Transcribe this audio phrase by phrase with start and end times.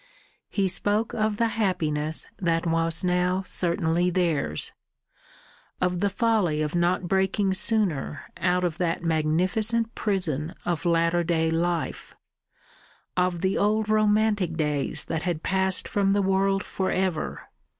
[0.49, 4.71] He spoke of the happiness that was now certainly theirs,
[5.79, 11.51] of the folly of not breaking sooner out of that magnificent prison of latter day
[11.51, 12.15] life,
[13.15, 17.51] of the old romantic days that had passed from the world for ever.